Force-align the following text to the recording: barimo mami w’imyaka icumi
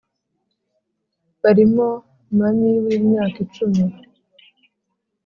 barimo 1.41 1.87
mami 2.37 2.71
w’imyaka 2.83 3.37
icumi 3.45 3.83